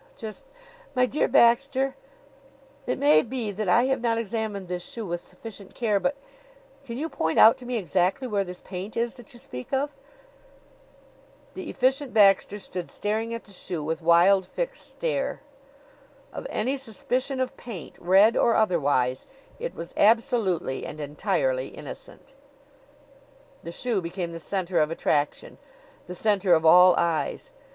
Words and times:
Just 0.17 0.45
My 0.95 1.05
dear 1.05 1.27
Baxter, 1.27 1.95
it 2.87 2.97
may 2.97 3.21
be 3.21 3.51
that 3.51 3.69
I 3.69 3.83
have 3.83 4.01
not 4.01 4.17
examined 4.17 4.67
this 4.67 4.81
shoe 4.83 5.05
with 5.05 5.21
sufficient 5.21 5.75
care, 5.75 5.99
but 5.99 6.15
Can 6.83 6.97
you 6.97 7.07
point 7.07 7.37
out 7.37 7.55
to 7.59 7.67
me 7.67 7.77
exactly 7.77 8.27
where 8.27 8.43
this 8.43 8.61
paint 8.61 8.97
is 8.97 9.13
that 9.13 9.31
you 9.31 9.39
speak 9.39 9.71
of?" 9.71 9.93
The 11.53 11.69
Efficient 11.69 12.15
Baxter 12.15 12.57
stood 12.57 12.89
staring 12.89 13.31
at 13.31 13.43
the 13.43 13.51
shoe 13.51 13.83
with 13.83 14.01
wild, 14.01 14.47
fixed 14.47 14.89
stare. 14.89 15.41
Of 16.33 16.47
any 16.49 16.77
suspicion 16.77 17.39
of 17.39 17.55
paint, 17.55 17.95
red 17.99 18.35
or 18.35 18.55
otherwise, 18.55 19.27
it 19.59 19.75
was 19.75 19.93
absolutely 19.95 20.83
and 20.83 20.99
entirely 20.99 21.67
innocent! 21.67 22.33
The 23.61 23.71
shoe 23.71 24.01
became 24.01 24.31
the 24.31 24.39
center 24.39 24.79
of 24.79 24.89
attraction, 24.89 25.59
the 26.07 26.15
center 26.15 26.55
of 26.55 26.65
all 26.65 26.95
eyes. 26.97 27.51